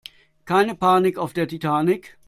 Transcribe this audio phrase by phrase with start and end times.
[0.45, 2.17] Keine Panik auf der Titanic!